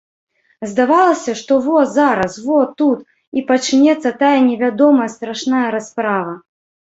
[0.69, 2.99] Здавалася, што во зараз, во тут
[3.39, 6.33] і пачнецца тая невядомая страшная расправа.